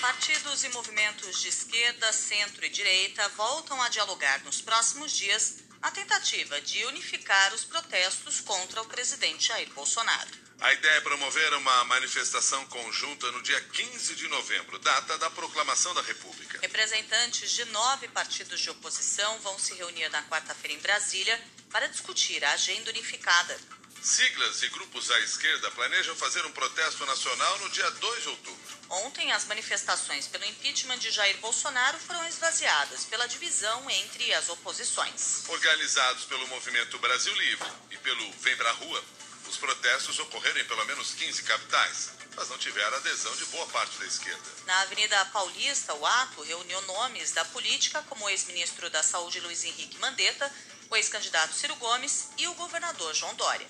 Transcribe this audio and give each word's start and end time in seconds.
Partidos 0.00 0.62
e 0.62 0.68
movimentos 0.68 1.40
de 1.40 1.48
esquerda, 1.48 2.12
centro 2.12 2.64
e 2.64 2.68
direita 2.68 3.28
voltam 3.30 3.82
a 3.82 3.88
dialogar 3.88 4.44
nos 4.44 4.60
próximos 4.60 5.10
dias 5.10 5.56
na 5.80 5.90
tentativa 5.90 6.60
de 6.60 6.84
unificar 6.86 7.52
os 7.52 7.64
protestos 7.64 8.40
contra 8.40 8.80
o 8.80 8.86
presidente 8.86 9.48
Jair 9.48 9.68
Bolsonaro. 9.74 10.30
A 10.60 10.72
ideia 10.72 10.94
é 10.94 11.00
promover 11.00 11.52
uma 11.54 11.84
manifestação 11.84 12.64
conjunta 12.66 13.30
no 13.32 13.42
dia 13.42 13.60
15 13.60 14.14
de 14.14 14.28
novembro, 14.28 14.78
data 14.78 15.18
da 15.18 15.30
proclamação 15.30 15.92
da 15.94 16.02
República. 16.02 16.58
Representantes 16.60 17.50
de 17.50 17.64
nove 17.66 18.06
partidos 18.08 18.60
de 18.60 18.70
oposição 18.70 19.38
vão 19.40 19.58
se 19.58 19.74
reunir 19.74 20.08
na 20.10 20.22
quarta-feira 20.24 20.76
em 20.76 20.80
Brasília 20.80 21.40
para 21.70 21.88
discutir 21.88 22.44
a 22.44 22.52
agenda 22.52 22.90
unificada. 22.90 23.58
Siglas 24.00 24.62
e 24.62 24.68
grupos 24.68 25.10
à 25.10 25.20
esquerda 25.20 25.70
planejam 25.72 26.14
fazer 26.14 26.44
um 26.46 26.52
protesto 26.52 27.04
nacional 27.04 27.58
no 27.58 27.68
dia 27.70 27.90
2 27.90 28.22
de 28.22 28.28
outubro. 28.28 28.67
Ontem, 28.90 29.30
as 29.32 29.44
manifestações 29.44 30.26
pelo 30.26 30.44
impeachment 30.46 30.98
de 30.98 31.10
Jair 31.10 31.36
Bolsonaro 31.38 31.98
foram 31.98 32.26
esvaziadas 32.26 33.04
pela 33.04 33.28
divisão 33.28 33.88
entre 33.90 34.32
as 34.32 34.48
oposições. 34.48 35.44
Organizados 35.48 36.24
pelo 36.24 36.48
Movimento 36.48 36.98
Brasil 36.98 37.34
Livre 37.34 37.68
e 37.90 37.98
pelo 37.98 38.32
Vem 38.32 38.56
Pra 38.56 38.72
Rua, 38.72 39.04
os 39.46 39.56
protestos 39.56 40.18
ocorreram 40.18 40.60
em 40.60 40.64
pelo 40.64 40.84
menos 40.86 41.14
15 41.14 41.42
capitais, 41.42 42.10
mas 42.34 42.48
não 42.48 42.58
tiveram 42.58 42.96
adesão 42.96 43.34
de 43.36 43.44
boa 43.46 43.66
parte 43.68 43.98
da 43.98 44.06
esquerda. 44.06 44.42
Na 44.66 44.80
Avenida 44.80 45.24
Paulista, 45.26 45.92
o 45.94 46.06
ato 46.06 46.42
reuniu 46.42 46.80
nomes 46.82 47.32
da 47.32 47.44
política 47.46 48.02
como 48.08 48.24
o 48.24 48.30
ex-ministro 48.30 48.88
da 48.88 49.02
Saúde 49.02 49.40
Luiz 49.40 49.64
Henrique 49.64 49.98
Mandetta, 49.98 50.50
o 50.90 50.96
ex-candidato 50.96 51.54
Ciro 51.54 51.76
Gomes 51.76 52.28
e 52.38 52.46
o 52.48 52.54
governador 52.54 53.14
João 53.14 53.34
Dória. 53.34 53.66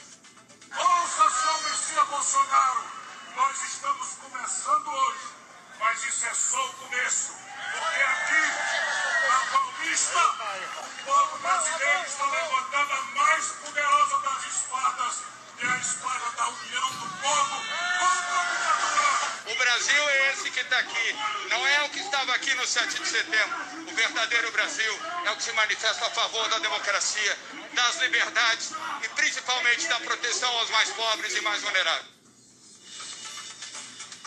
Ouça, 0.77 1.30
senhor 1.30 1.62
Messias 1.62 2.08
Bolsonaro, 2.08 2.97
nós 3.38 3.62
estamos 3.62 4.09
começando 4.15 4.88
hoje, 4.88 5.28
mas 5.78 6.05
isso 6.05 6.27
é 6.27 6.34
só 6.34 6.66
o 6.66 6.73
começo, 6.73 7.33
porque 7.70 8.02
aqui, 8.02 8.42
na 9.28 9.39
Paulista, 9.53 10.19
o 10.80 11.05
povo 11.05 11.39
brasileiro 11.39 12.05
está 12.05 12.27
levantando 12.27 12.92
a 12.95 13.03
mais 13.14 13.47
poderosa 13.47 14.19
das 14.19 14.45
espadas, 14.45 15.22
que 15.56 15.64
é 15.64 15.70
a 15.70 15.77
espada 15.77 16.30
da 16.36 16.48
união 16.48 16.91
do 16.91 17.08
povo 17.22 17.62
contra 18.00 18.41
a 18.41 18.45
ditadura. 18.50 19.52
O 19.52 19.55
Brasil 19.56 20.08
é 20.08 20.33
esse 20.33 20.50
que 20.50 20.61
está 20.61 20.78
aqui, 20.80 21.17
não 21.48 21.64
é 21.64 21.83
o 21.84 21.91
que 21.91 22.00
estava 22.00 22.34
aqui 22.34 22.52
no 22.55 22.67
7 22.67 23.00
de 23.00 23.08
setembro. 23.08 23.56
O 23.86 23.95
verdadeiro 23.95 24.50
Brasil 24.50 25.00
é 25.27 25.30
o 25.30 25.36
que 25.36 25.45
se 25.45 25.52
manifesta 25.52 26.06
a 26.06 26.11
favor 26.11 26.48
da 26.48 26.58
democracia, 26.58 27.39
das 27.73 28.00
liberdades 28.00 28.73
e 29.05 29.08
principalmente 29.11 29.86
da 29.86 30.00
proteção 30.00 30.52
aos 30.58 30.70
mais 30.70 30.91
pobres 30.91 31.36
e 31.36 31.41
mais 31.42 31.62
vulneráveis. 31.62 32.17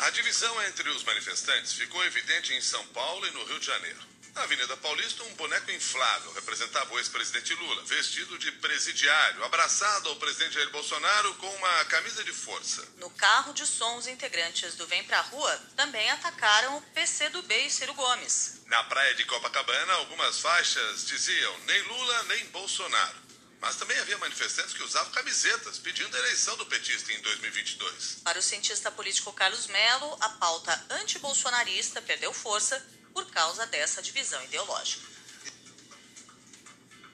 A 0.02 0.10
divisão 0.10 0.60
entre 0.64 0.90
os 0.90 1.04
manifestantes 1.04 1.74
ficou 1.74 2.04
evidente 2.04 2.52
em 2.56 2.60
São 2.60 2.84
Paulo 2.88 3.24
e 3.28 3.32
no 3.32 3.44
Rio 3.44 3.60
de 3.60 3.68
Janeiro. 3.68 4.00
Na 4.34 4.42
Avenida 4.42 4.76
Paulista, 4.78 5.24
um 5.26 5.34
boneco 5.36 5.70
inflável 5.70 6.34
representava 6.34 6.92
o 6.92 6.98
ex-presidente 6.98 7.54
Lula, 7.54 7.84
vestido 7.84 8.36
de 8.40 8.52
presidiário, 8.54 9.44
abraçado 9.44 10.10
ao 10.10 10.16
presidente 10.16 10.56
Jair 10.56 10.72
Bolsonaro 10.72 11.36
com 11.36 11.48
uma 11.56 11.86
camisa 11.86 12.24
de 12.24 12.34
força. 12.34 12.84
No 12.98 13.12
carro 13.12 13.54
de 13.54 13.68
som, 13.68 13.98
os 13.98 14.08
integrantes 14.08 14.74
do 14.74 14.88
Vem 14.88 15.04
Pra 15.04 15.22
Rua 15.22 15.62
também 15.76 16.10
atacaram 16.10 16.78
o 16.78 16.82
PCdoB 16.82 17.54
e 17.54 17.70
Ciro 17.70 17.94
Gomes. 17.94 18.62
Na 18.66 18.84
praia 18.86 19.14
de 19.14 19.26
Copacabana, 19.26 19.94
algumas 19.94 20.40
faixas 20.40 21.06
diziam 21.06 21.56
nem 21.68 21.82
Lula 21.84 22.24
nem 22.24 22.46
Bolsonaro. 22.46 23.21
Mas 23.62 23.76
também 23.76 23.98
havia 24.00 24.18
manifestantes 24.18 24.74
que 24.74 24.82
usavam 24.82 25.12
camisetas 25.12 25.78
pedindo 25.78 26.14
a 26.16 26.20
eleição 26.20 26.58
do 26.58 26.66
petista 26.66 27.14
em 27.14 27.22
2022. 27.22 28.18
Para 28.24 28.40
o 28.40 28.42
cientista 28.42 28.92
político 28.92 29.32
Carlos 29.34 29.68
Melo, 29.68 30.18
a 30.20 30.30
pauta 30.30 30.86
antibolsonarista 30.90 32.02
perdeu 32.02 32.34
força 32.34 32.84
por 33.14 33.30
causa 33.30 33.68
dessa 33.68 34.02
divisão 34.02 34.44
ideológica. 34.46 35.08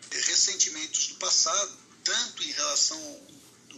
Ressentimentos 0.09 1.07
do 1.07 1.15
passado, 1.15 1.77
tanto 2.05 2.41
em 2.41 2.51
relação 2.51 2.97
do, 3.67 3.77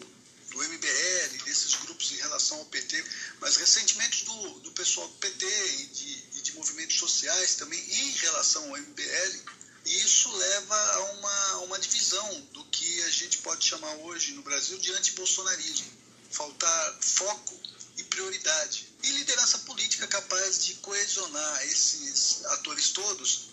do 0.52 0.64
MBL, 0.64 1.44
desses 1.46 1.74
grupos 1.74 2.12
em 2.12 2.18
relação 2.18 2.60
ao 2.60 2.66
PT, 2.66 3.04
mas 3.40 3.58
ressentimentos 3.58 4.22
do, 4.22 4.60
do 4.60 4.72
pessoal 4.74 5.08
do 5.08 5.16
PT 5.16 5.46
e 5.46 5.86
de, 5.88 6.24
e 6.38 6.42
de 6.42 6.54
movimentos 6.54 6.98
sociais 6.98 7.56
também 7.56 7.80
em 7.80 8.12
relação 8.12 8.64
ao 8.70 8.78
MBL, 8.78 9.60
e 9.86 10.02
isso 10.02 10.32
leva 10.32 10.76
a 10.76 11.00
uma, 11.14 11.58
uma 11.64 11.80
divisão 11.80 12.42
do 12.54 12.64
que 12.90 13.04
a 13.04 13.10
gente 13.12 13.38
pode 13.40 13.64
chamar 13.66 13.94
hoje 13.98 14.32
no 14.32 14.42
Brasil 14.42 14.78
de 14.80 14.92
antibolsonarismo. 14.94 15.92
Faltar 16.32 16.98
foco 17.02 17.60
e 17.98 18.04
prioridade. 18.04 18.88
E 19.04 19.12
liderança 19.12 19.60
política 19.60 20.08
capaz 20.08 20.66
de 20.66 20.74
coesionar 20.76 21.64
esses 21.66 22.46
atores 22.46 22.90
todos. 22.90 23.50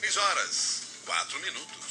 6 0.00 0.16
horas, 0.16 0.82
4 1.04 1.40
minutos. 1.40 1.82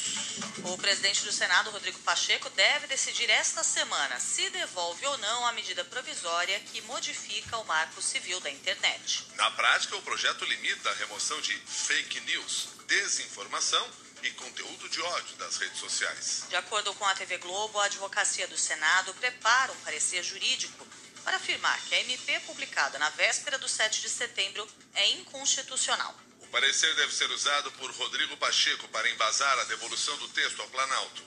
O 0.64 0.78
presidente 0.78 1.22
do 1.24 1.32
Senado, 1.32 1.70
Rodrigo 1.70 1.98
Pacheco, 2.00 2.48
deve 2.50 2.86
decidir 2.86 3.28
esta 3.28 3.62
semana 3.62 4.18
se 4.18 4.48
devolve 4.50 5.04
ou 5.06 5.18
não 5.18 5.46
a 5.46 5.52
medida 5.52 5.84
provisória 5.84 6.58
que 6.60 6.80
modifica 6.82 7.58
o 7.58 7.64
marco 7.64 8.00
civil 8.00 8.40
da 8.40 8.50
internet. 8.50 9.26
Na 9.36 9.50
prática, 9.50 9.96
o 9.96 10.02
projeto 10.02 10.44
limita 10.44 10.90
a 10.90 10.94
remoção 10.94 11.40
de 11.42 11.54
fake 11.66 12.20
news, 12.20 12.68
desinformação 12.86 13.86
e 14.22 14.30
conteúdo 14.32 14.88
de 14.88 15.00
ódio 15.00 15.36
das 15.36 15.56
redes 15.56 15.78
sociais. 15.78 16.44
De 16.48 16.56
acordo 16.56 16.94
com 16.94 17.04
a 17.04 17.14
TV 17.14 17.38
Globo, 17.38 17.78
a 17.80 17.86
advocacia 17.86 18.46
do 18.46 18.56
Senado 18.56 19.12
prepara 19.14 19.72
um 19.72 19.80
parecer 19.80 20.22
jurídico 20.22 20.86
para 21.24 21.36
afirmar 21.36 21.80
que 21.82 21.94
a 21.94 22.00
MP 22.00 22.40
publicada 22.40 22.98
na 22.98 23.08
véspera 23.10 23.58
do 23.58 23.68
7 23.68 24.00
de 24.00 24.08
setembro 24.08 24.66
é 24.94 25.10
inconstitucional. 25.10 26.14
O 26.40 26.46
parecer 26.48 26.94
deve 26.96 27.12
ser 27.12 27.30
usado 27.30 27.70
por 27.72 27.90
Rodrigo 27.92 28.36
Pacheco 28.36 28.88
para 28.88 29.08
embasar 29.10 29.58
a 29.58 29.64
devolução 29.64 30.16
do 30.18 30.28
texto 30.28 30.60
ao 30.60 30.68
Planalto. 30.68 31.22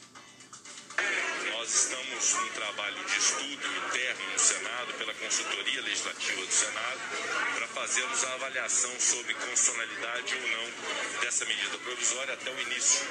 Nós 1.65 1.73
estamos 1.73 2.33
num 2.33 2.49
trabalho 2.49 3.05
de 3.05 3.17
estudo 3.17 3.67
interno 3.87 4.31
no 4.31 4.37
Senado, 4.37 4.93
pela 4.99 5.11
consultoria 5.15 5.81
legislativa 5.81 6.45
do 6.45 6.53
Senado, 6.53 6.99
para 7.55 7.67
fazermos 7.69 8.23
a 8.23 8.33
avaliação 8.35 8.91
sobre 8.99 9.33
constitucionalidade 9.33 10.35
ou 10.35 10.47
não 10.47 11.21
dessa 11.21 11.43
medida 11.45 11.75
provisória 11.79 12.35
até 12.35 12.51
o 12.51 12.59
início 12.59 13.07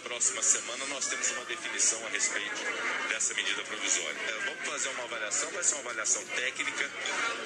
próxima 0.00 0.42
semana. 0.42 0.84
Nós 0.86 1.06
temos 1.06 1.30
uma 1.30 1.44
definição 1.44 2.04
a 2.06 2.10
respeito 2.10 2.60
dessa 3.08 3.34
medida 3.34 3.62
provisória. 3.62 4.16
É, 4.28 4.32
vamos 4.46 4.66
fazer 4.66 4.88
uma 4.90 5.04
avaliação, 5.04 5.50
vai 5.50 5.62
ser 5.62 5.74
uma 5.74 5.80
avaliação 5.82 6.24
técnica, 6.26 6.90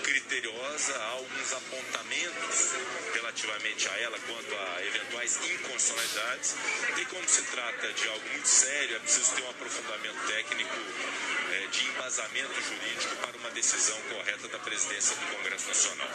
criteriosa, 0.02 0.96
há 0.96 1.08
alguns 1.10 1.52
apontamentos 1.52 2.70
relativamente 3.12 3.88
a 3.88 3.98
ela 4.00 4.18
quanto 4.20 4.54
a 4.54 4.84
eventuais 4.84 5.36
inconstitucionalidades. 5.36 6.54
E 6.98 7.04
como 7.06 7.28
se 7.28 7.42
trata 7.42 7.92
de 7.92 8.08
algo 8.08 8.28
muito 8.30 8.48
sério, 8.48 8.96
é 8.96 8.98
preciso 9.00 9.34
ter 9.34 9.42
um 9.42 9.50
aprofundamento 9.50 10.26
técnico 10.26 10.74
é, 11.52 11.66
de 11.66 11.86
embasamento 11.86 12.60
jurídico 12.62 13.16
para 13.16 13.36
uma 13.36 13.50
decisão 13.50 14.00
correta 14.02 14.48
da 14.48 14.58
presidência 14.58 15.16
do 15.16 15.36
Congresso 15.36 15.68
Nacional. 15.68 16.08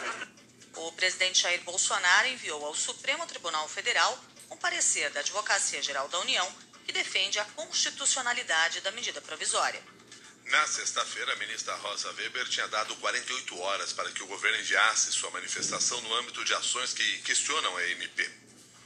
O 0.76 0.92
presidente 0.92 1.42
Jair 1.42 1.62
Bolsonaro 1.62 2.28
enviou 2.28 2.64
ao 2.64 2.74
Supremo 2.74 3.26
Tribunal 3.26 3.68
Federal 3.68 4.16
parecer 4.60 5.10
da 5.10 5.20
Advocacia 5.20 5.82
Geral 5.82 6.08
da 6.08 6.20
União 6.20 6.54
que 6.84 6.92
defende 6.92 7.38
a 7.38 7.44
constitucionalidade 7.44 8.80
da 8.80 8.90
medida 8.92 9.20
provisória. 9.20 9.82
Na 10.46 10.66
sexta-feira, 10.66 11.32
a 11.32 11.36
ministra 11.36 11.74
Rosa 11.76 12.12
Weber 12.12 12.48
tinha 12.48 12.66
dado 12.68 12.96
48 12.96 13.58
horas 13.60 13.92
para 13.92 14.10
que 14.10 14.22
o 14.22 14.26
governo 14.26 14.58
enviasse 14.58 15.12
sua 15.12 15.30
manifestação 15.30 16.00
no 16.00 16.14
âmbito 16.14 16.44
de 16.44 16.52
ações 16.54 16.92
que 16.92 17.18
questionam 17.18 17.76
a 17.76 17.86
MP. 17.90 18.28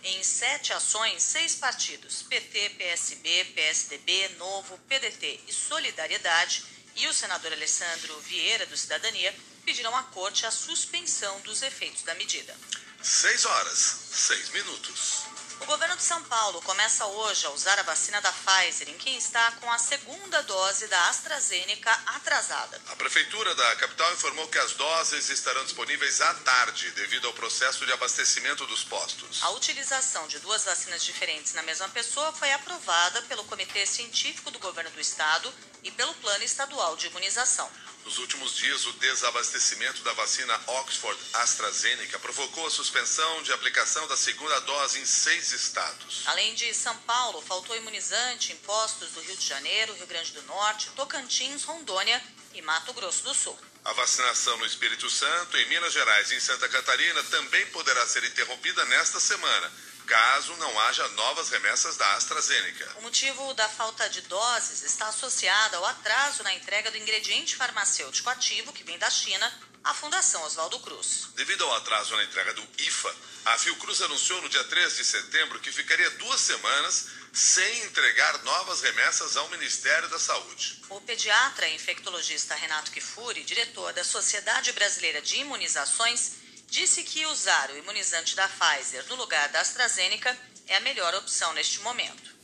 Em 0.02 0.22
sete 0.22 0.74
ações, 0.74 1.22
seis 1.22 1.54
partidos, 1.54 2.22
PT, 2.22 2.70
PSB, 2.76 3.44
PSDB, 3.54 4.28
Novo, 4.36 4.76
PDT 4.86 5.40
e 5.48 5.52
Solidariedade, 5.52 6.62
e 6.96 7.08
o 7.08 7.14
senador 7.14 7.52
Alessandro 7.52 8.20
Vieira, 8.20 8.66
do 8.66 8.76
Cidadania, 8.76 9.34
pediram 9.64 9.96
à 9.96 10.02
corte 10.02 10.44
a 10.44 10.50
suspensão 10.50 11.40
dos 11.40 11.62
efeitos 11.62 12.02
da 12.02 12.14
medida. 12.14 12.54
6 13.02 13.44
horas, 13.46 13.78
6 14.12 14.50
minutos. 14.50 15.33
O 15.60 15.66
governo 15.66 15.96
de 15.96 16.02
São 16.02 16.22
Paulo 16.24 16.60
começa 16.62 17.06
hoje 17.06 17.46
a 17.46 17.50
usar 17.50 17.78
a 17.78 17.82
vacina 17.82 18.20
da 18.20 18.32
Pfizer 18.32 18.88
em 18.90 18.98
quem 18.98 19.16
está 19.16 19.52
com 19.52 19.70
a 19.70 19.78
segunda 19.78 20.42
dose 20.42 20.86
da 20.88 21.08
AstraZeneca 21.08 21.90
atrasada. 22.06 22.80
A 22.88 22.96
prefeitura 22.96 23.54
da 23.54 23.76
capital 23.76 24.12
informou 24.12 24.46
que 24.48 24.58
as 24.58 24.72
doses 24.72 25.30
estarão 25.30 25.64
disponíveis 25.64 26.20
à 26.20 26.34
tarde, 26.34 26.90
devido 26.90 27.26
ao 27.26 27.32
processo 27.32 27.86
de 27.86 27.92
abastecimento 27.92 28.66
dos 28.66 28.84
postos. 28.84 29.42
A 29.42 29.50
utilização 29.50 30.26
de 30.26 30.38
duas 30.40 30.64
vacinas 30.64 31.02
diferentes 31.02 31.54
na 31.54 31.62
mesma 31.62 31.88
pessoa 31.88 32.32
foi 32.32 32.52
aprovada 32.52 33.22
pelo 33.22 33.44
Comitê 33.44 33.86
Científico 33.86 34.50
do 34.50 34.58
Governo 34.58 34.90
do 34.90 35.00
Estado 35.00 35.52
e 35.82 35.90
pelo 35.90 36.14
Plano 36.14 36.44
Estadual 36.44 36.96
de 36.96 37.06
Imunização. 37.06 37.70
Nos 38.04 38.18
últimos 38.18 38.54
dias, 38.56 38.84
o 38.86 38.92
desabastecimento 38.92 40.02
da 40.02 40.12
vacina 40.12 40.60
Oxford 40.66 41.18
AstraZeneca 41.32 42.18
provocou 42.18 42.66
a 42.66 42.70
suspensão 42.70 43.42
de 43.42 43.52
aplicação 43.52 44.06
da 44.06 44.16
segunda 44.16 44.60
dose 44.60 45.00
em 45.00 45.06
seis 45.06 45.52
estados. 45.52 46.22
Além 46.26 46.54
de 46.54 46.74
São 46.74 46.94
Paulo, 46.98 47.40
faltou 47.40 47.74
imunizante 47.74 48.52
em 48.52 48.56
postos 48.56 49.12
do 49.12 49.20
Rio 49.20 49.36
de 49.36 49.46
Janeiro, 49.46 49.94
Rio 49.94 50.06
Grande 50.06 50.32
do 50.32 50.42
Norte, 50.42 50.90
Tocantins, 50.90 51.64
Rondônia 51.64 52.22
e 52.52 52.60
Mato 52.60 52.92
Grosso 52.92 53.24
do 53.24 53.32
Sul. 53.32 53.58
A 53.84 53.92
vacinação 53.94 54.56
no 54.58 54.66
Espírito 54.66 55.08
Santo, 55.08 55.56
em 55.56 55.68
Minas 55.68 55.92
Gerais 55.92 56.30
e 56.30 56.36
em 56.36 56.40
Santa 56.40 56.68
Catarina 56.68 57.22
também 57.24 57.66
poderá 57.66 58.06
ser 58.06 58.24
interrompida 58.24 58.84
nesta 58.86 59.18
semana, 59.18 59.72
caso 60.06 60.56
não 60.56 60.80
haja 60.80 61.06
novas 61.08 61.50
remessas 61.50 61.96
da 61.96 62.14
AstraZeneca. 62.14 62.96
O 62.98 63.02
motivo 63.02 63.54
da 63.54 63.68
falta 63.68 64.08
de 64.08 64.20
doses 64.22 64.82
está 64.82 65.08
associado 65.08 65.76
ao 65.76 65.86
atraso 65.86 66.42
na 66.42 66.54
entrega 66.54 66.90
do 66.90 66.96
ingrediente 66.98 67.56
farmacêutico 67.56 68.30
ativo 68.30 68.72
que 68.72 68.84
vem 68.84 68.98
da 68.98 69.10
China 69.10 69.52
à 69.82 69.92
Fundação 69.92 70.42
Oswaldo 70.44 70.80
Cruz. 70.80 71.28
Devido 71.34 71.64
ao 71.64 71.74
atraso 71.74 72.16
na 72.16 72.24
entrega 72.24 72.54
do 72.54 72.66
IFA, 72.78 73.14
a 73.44 73.58
Fiocruz 73.58 74.00
anunciou 74.00 74.40
no 74.40 74.48
dia 74.48 74.64
3 74.64 74.96
de 74.96 75.04
setembro 75.04 75.60
que 75.60 75.70
ficaria 75.70 76.08
duas 76.12 76.40
semanas 76.40 77.08
sem 77.32 77.80
entregar 77.80 78.42
novas 78.44 78.80
remessas 78.80 79.36
ao 79.36 79.48
Ministério 79.50 80.08
da 80.08 80.18
Saúde. 80.18 80.80
O 80.88 81.00
pediatra 81.00 81.66
e 81.66 81.74
infectologista 81.74 82.54
Renato 82.54 82.92
Kifuri, 82.92 83.42
diretor 83.42 83.92
da 83.92 84.04
Sociedade 84.04 84.72
Brasileira 84.72 85.20
de 85.20 85.38
Imunizações, 85.38 86.43
disse 86.74 87.04
que 87.04 87.24
usar 87.26 87.70
o 87.70 87.78
imunizante 87.78 88.34
da 88.34 88.48
Pfizer 88.48 89.06
no 89.06 89.14
lugar 89.14 89.48
da 89.50 89.60
AstraZeneca 89.60 90.36
é 90.66 90.74
a 90.74 90.80
melhor 90.80 91.14
opção 91.14 91.52
neste 91.52 91.78
momento. 91.82 92.34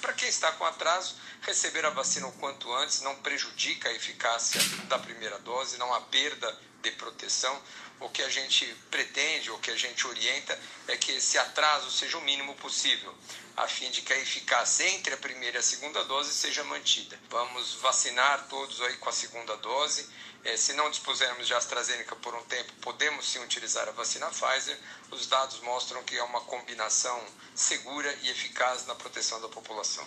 Para 0.00 0.14
quem 0.14 0.26
está 0.26 0.50
com 0.52 0.64
atraso, 0.64 1.16
receber 1.42 1.84
a 1.84 1.90
vacina 1.90 2.26
o 2.26 2.32
quanto 2.32 2.72
antes 2.72 3.02
não 3.02 3.14
prejudica 3.16 3.90
a 3.90 3.92
eficácia 3.92 4.58
da 4.88 4.98
primeira 4.98 5.38
dose, 5.40 5.76
não 5.76 5.92
há 5.92 6.00
perda 6.00 6.58
de 6.82 6.90
proteção. 6.92 7.60
O 8.00 8.08
que 8.08 8.22
a 8.22 8.28
gente 8.30 8.64
pretende, 8.90 9.50
o 9.50 9.58
que 9.58 9.70
a 9.70 9.76
gente 9.76 10.06
orienta 10.06 10.58
é 10.88 10.96
que 10.96 11.12
esse 11.12 11.36
atraso 11.36 11.90
seja 11.90 12.16
o 12.16 12.22
mínimo 12.22 12.54
possível, 12.54 13.14
a 13.56 13.68
fim 13.68 13.90
de 13.90 14.00
que 14.00 14.12
a 14.12 14.18
eficácia 14.18 14.88
entre 14.88 15.12
a 15.12 15.18
primeira 15.18 15.58
e 15.58 15.60
a 15.60 15.62
segunda 15.62 16.02
dose 16.04 16.32
seja 16.32 16.64
mantida. 16.64 17.18
Vamos 17.28 17.74
vacinar 17.74 18.46
todos 18.48 18.80
aí 18.80 18.96
com 18.96 19.10
a 19.10 19.12
segunda 19.12 19.54
dose. 19.58 20.08
É, 20.42 20.56
se 20.56 20.72
não 20.72 20.90
dispusermos 20.90 21.46
de 21.46 21.52
AstraZeneca 21.52 22.16
por 22.16 22.34
um 22.34 22.42
tempo, 22.44 22.72
podemos 22.80 23.30
sim 23.30 23.38
utilizar 23.40 23.86
a 23.86 23.92
vacina 23.92 24.30
Pfizer. 24.30 24.78
Os 25.10 25.26
dados 25.26 25.60
mostram 25.60 26.02
que 26.02 26.16
é 26.16 26.22
uma 26.22 26.40
combinação 26.40 27.22
segura 27.54 28.10
e 28.22 28.30
eficaz 28.30 28.86
na 28.86 28.94
proteção 28.94 29.38
da 29.42 29.48
população. 29.50 30.06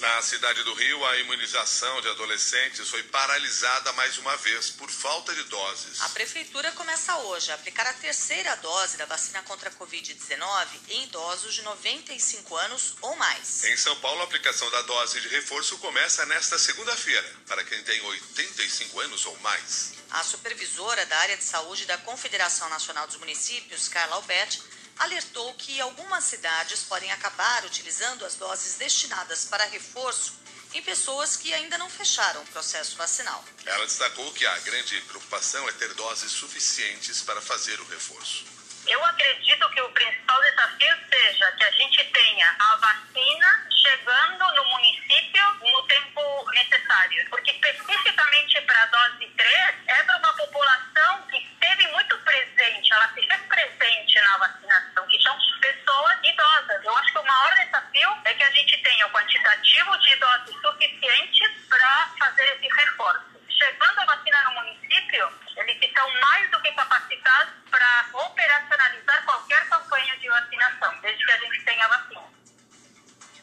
Na 0.00 0.22
cidade 0.22 0.62
do 0.62 0.72
Rio, 0.72 1.04
a 1.04 1.16
imunização 1.18 2.00
de 2.00 2.08
adolescentes 2.08 2.88
foi 2.88 3.02
paralisada 3.02 3.92
mais 3.92 4.16
uma 4.16 4.34
vez 4.38 4.70
por 4.70 4.90
falta 4.90 5.34
de 5.34 5.42
doses. 5.42 6.00
A 6.00 6.08
prefeitura 6.08 6.72
começa 6.72 7.14
hoje 7.18 7.52
a 7.52 7.54
aplicar 7.54 7.86
a 7.86 7.92
terceira 7.92 8.54
dose 8.56 8.96
da 8.96 9.04
vacina 9.04 9.42
contra 9.42 9.68
a 9.68 9.72
Covid-19 9.72 10.68
em 10.88 11.04
idosos 11.04 11.52
de 11.52 11.60
95 11.60 12.56
anos 12.56 12.94
ou 13.02 13.14
mais. 13.16 13.62
Em 13.64 13.76
São 13.76 13.94
Paulo, 13.96 14.22
a 14.22 14.24
aplicação 14.24 14.70
da 14.70 14.80
dose 14.82 15.20
de 15.20 15.28
reforço 15.28 15.76
começa 15.76 16.24
nesta 16.24 16.58
segunda-feira, 16.58 17.36
para 17.46 17.62
quem 17.62 17.82
tem 17.82 18.00
85 18.00 19.00
anos 19.00 19.26
ou 19.26 19.38
mais. 19.40 19.92
A 20.12 20.24
supervisora 20.24 21.04
da 21.04 21.18
área 21.18 21.36
de 21.36 21.44
saúde 21.44 21.84
da 21.84 21.98
Confederação 21.98 22.70
Nacional 22.70 23.06
dos 23.06 23.16
Municípios, 23.16 23.86
Carla 23.86 24.16
Alberti, 24.16 24.62
alertou 25.00 25.52
que 25.54 25.80
algumas 25.80 26.24
cidades 26.24 26.82
podem 26.82 27.10
acabar 27.10 27.64
utilizando 27.64 28.24
as 28.24 28.34
doses 28.34 28.76
destinadas 28.76 29.46
para 29.46 29.64
reforço 29.64 30.38
em 30.74 30.82
pessoas 30.82 31.36
que 31.36 31.52
ainda 31.52 31.76
não 31.78 31.90
fecharam 31.90 32.42
o 32.42 32.46
processo 32.46 32.96
vacinal. 32.96 33.44
Ela 33.66 33.86
destacou 33.86 34.30
que 34.32 34.46
a 34.46 34.58
grande 34.60 35.00
preocupação 35.02 35.68
é 35.68 35.72
ter 35.72 35.92
doses 35.94 36.30
suficientes 36.30 37.22
para 37.22 37.40
fazer 37.40 37.80
o 37.80 37.84
reforço. 37.88 38.44
Eu 38.86 39.04
acredito 39.04 39.68
que 39.70 39.80
o 39.80 39.90
principal 39.90 40.40
desafio 40.42 40.94
seja 41.10 41.52
que 41.52 41.64
a 41.64 41.70
gente 41.72 42.04
tenha 42.04 42.56
a 42.58 42.76
vacina 42.76 43.66
chegando 43.70 44.54
no 44.54 44.64
município 44.68 45.42
no 45.72 45.82
tempo 45.86 46.50
necessário. 46.52 47.28
Porque 47.30 47.50
especificamente 47.50 48.60
para 48.62 48.82
a 48.82 48.86
dose 48.86 49.26
3, 49.36 49.74
é 49.86 50.02
para 50.02 50.18
uma 50.18 50.32
população 50.34 51.22
que 51.30 51.38
esteve 51.38 51.88
muito 51.88 52.18
presente, 52.18 52.92
ela 52.92 53.08
se 53.08 53.26
fez 53.26 53.40
presente 53.42 54.20
na 54.20 54.38
vacinação, 54.38 55.06
que 55.08 55.22
são 55.22 55.38
pessoas 55.60 56.18
idosas. 56.24 56.84
Eu 56.84 56.96
acho 56.96 57.12
que 57.12 57.18
o 57.18 57.26
maior 57.26 57.54
desafio 57.54 58.10
é 58.24 58.34
que 58.34 58.42
a 58.42 58.50
gente 58.50 58.78
tenha 58.78 59.06
o 59.06 59.10
quantitativo 59.50 59.98
de 59.98 60.16
doses 60.16 60.56
suficientes 60.60 61.50
para 61.68 62.14
fazer 62.18 62.44
esse 62.54 62.68
reforço. 62.72 63.24
Chegando 63.48 63.98
a 64.00 64.04
vacina 64.06 64.42
no 64.44 64.54
município, 64.54 65.28
eles 65.56 65.82
estão 65.82 66.20
mais 66.20 66.50
do 66.50 66.60
que 66.62 66.72
capacitados 66.72 67.54
para 67.70 68.06
operacionalizar 68.12 69.24
qualquer 69.24 69.68
campanha 69.68 70.16
de 70.18 70.28
vacinação, 70.28 71.00
desde 71.00 71.24
que 71.24 71.32
a 71.32 71.38
gente 71.38 71.64
tenha 71.64 71.88
vacina. 71.88 72.30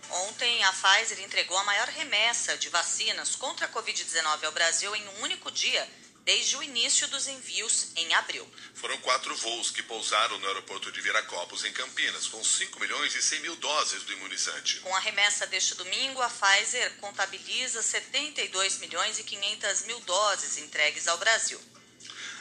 Ontem, 0.09 0.63
a 0.63 0.71
Pfizer 0.71 1.19
entregou 1.19 1.57
a 1.57 1.63
maior 1.65 1.87
remessa 1.89 2.57
de 2.57 2.69
vacinas 2.69 3.35
contra 3.35 3.65
a 3.65 3.69
Covid-19 3.69 4.45
ao 4.45 4.51
Brasil 4.53 4.95
em 4.95 5.07
um 5.09 5.23
único 5.23 5.51
dia, 5.51 5.87
desde 6.27 6.57
o 6.57 6.61
início 6.61 7.07
dos 7.07 7.25
envios 7.25 7.87
em 7.95 8.13
abril. 8.13 8.45
Foram 8.73 8.97
quatro 8.97 9.33
voos 9.37 9.71
que 9.71 9.81
pousaram 9.81 10.37
no 10.39 10.47
aeroporto 10.47 10.91
de 10.91 10.99
Viracopos, 10.99 11.63
em 11.63 11.71
Campinas, 11.71 12.27
com 12.27 12.43
5 12.43 12.77
milhões 12.81 13.15
e 13.15 13.21
100 13.21 13.39
mil 13.39 13.55
doses 13.55 14.03
do 14.03 14.11
imunizante. 14.11 14.81
Com 14.81 14.93
a 14.93 14.99
remessa 14.99 15.47
deste 15.47 15.73
domingo, 15.75 16.21
a 16.21 16.29
Pfizer 16.29 16.97
contabiliza 16.97 17.81
72 17.81 18.79
milhões 18.79 19.17
e 19.17 19.23
500 19.23 19.83
mil 19.83 20.01
doses 20.01 20.57
entregues 20.57 21.07
ao 21.07 21.17
Brasil. 21.17 21.61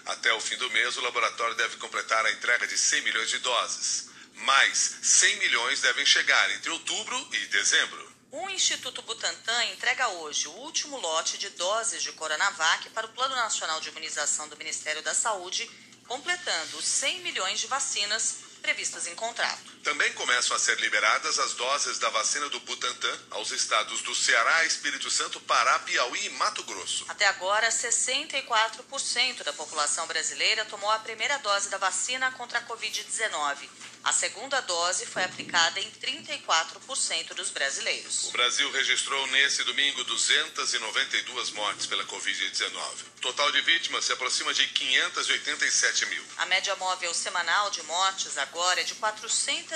Até 0.04 0.32
o 0.32 0.40
fim 0.40 0.56
do 0.56 0.68
mês, 0.72 0.96
o 0.96 1.00
laboratório 1.02 1.54
deve 1.54 1.76
completar 1.76 2.26
a 2.26 2.32
entrega 2.32 2.66
de 2.66 2.76
100 2.76 3.02
milhões 3.02 3.30
de 3.30 3.38
doses. 3.38 4.08
Mais 4.34 4.98
100 5.00 5.36
milhões 5.36 5.80
devem 5.80 6.04
chegar 6.04 6.50
entre 6.50 6.70
outubro 6.70 7.28
e 7.32 7.38
dezembro. 7.46 8.15
O 8.38 8.50
Instituto 8.50 9.00
Butantan 9.00 9.64
entrega 9.72 10.08
hoje 10.08 10.46
o 10.46 10.52
último 10.52 10.98
lote 10.98 11.38
de 11.38 11.48
doses 11.50 12.02
de 12.02 12.12
Coronavac 12.12 12.90
para 12.90 13.06
o 13.06 13.08
Plano 13.08 13.34
Nacional 13.34 13.80
de 13.80 13.88
Imunização 13.88 14.46
do 14.46 14.58
Ministério 14.58 15.02
da 15.02 15.14
Saúde, 15.14 15.70
completando 16.06 16.76
os 16.76 16.84
100 16.84 17.22
milhões 17.22 17.58
de 17.58 17.66
vacinas 17.66 18.36
previstas 18.60 19.06
em 19.06 19.14
contrato. 19.14 19.75
Também 19.86 20.12
começam 20.14 20.56
a 20.56 20.58
ser 20.58 20.80
liberadas 20.80 21.38
as 21.38 21.52
doses 21.52 22.00
da 22.00 22.10
vacina 22.10 22.48
do 22.48 22.58
Butantan 22.58 23.20
aos 23.30 23.52
estados 23.52 24.02
do 24.02 24.16
Ceará, 24.16 24.64
Espírito 24.64 25.08
Santo, 25.08 25.38
Pará, 25.42 25.78
Piauí 25.78 26.26
e 26.26 26.30
Mato 26.30 26.64
Grosso. 26.64 27.04
Até 27.06 27.24
agora, 27.28 27.68
64% 27.68 29.44
da 29.44 29.52
população 29.52 30.04
brasileira 30.08 30.64
tomou 30.64 30.90
a 30.90 30.98
primeira 30.98 31.38
dose 31.38 31.68
da 31.68 31.78
vacina 31.78 32.32
contra 32.32 32.58
a 32.58 32.62
Covid-19. 32.62 33.68
A 34.06 34.12
segunda 34.12 34.60
dose 34.62 35.04
foi 35.04 35.24
aplicada 35.24 35.80
em 35.80 35.90
34% 35.90 37.34
dos 37.34 37.50
brasileiros. 37.50 38.28
O 38.28 38.30
Brasil 38.30 38.70
registrou 38.70 39.26
nesse 39.26 39.64
domingo 39.64 40.04
292 40.04 41.50
mortes 41.50 41.86
pela 41.86 42.04
Covid-19. 42.04 42.70
O 43.16 43.20
total 43.20 43.50
de 43.50 43.60
vítimas 43.62 44.04
se 44.04 44.12
aproxima 44.12 44.54
de 44.54 44.64
587 44.68 46.06
mil. 46.06 46.22
A 46.36 46.46
média 46.46 46.76
móvel 46.76 47.12
semanal 47.12 47.68
de 47.70 47.82
mortes 47.82 48.38
agora 48.38 48.80
é 48.80 48.84
de 48.84 48.94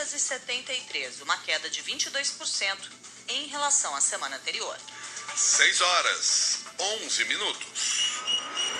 473, 0.00 1.20
uma 1.20 1.36
queda 1.38 1.68
de 1.68 1.82
22% 1.82 2.78
em 3.28 3.48
relação 3.48 3.94
à 3.94 4.00
semana 4.00 4.36
anterior. 4.36 4.74
6 5.36 5.80
horas, 5.82 6.60
11 6.78 7.24
minutos. 7.26 8.09